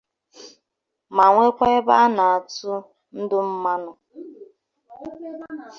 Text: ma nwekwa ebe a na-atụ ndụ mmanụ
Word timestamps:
ma 1.15 1.25
nwekwa 1.33 1.65
ebe 1.77 1.93
a 2.03 2.05
na-atụ 2.15 2.71
ndụ 3.21 3.37
mmanụ 3.49 3.91